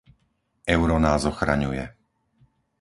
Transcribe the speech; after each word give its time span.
Euro 0.75 0.97
nás 1.05 1.23
ochraňuje. 1.31 1.83